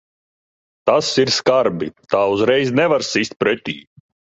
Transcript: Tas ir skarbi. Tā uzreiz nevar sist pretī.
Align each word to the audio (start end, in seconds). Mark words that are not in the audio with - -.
Tas 0.91 1.11
ir 1.25 1.33
skarbi. 1.37 1.93
Tā 2.17 2.25
uzreiz 2.33 2.77
nevar 2.83 3.11
sist 3.15 3.41
pretī. 3.45 3.83